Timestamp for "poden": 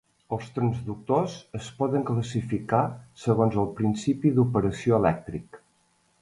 1.81-2.05